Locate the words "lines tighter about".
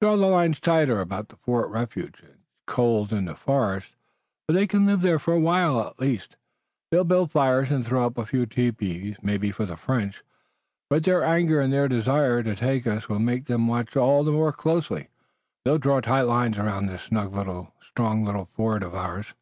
0.28-1.38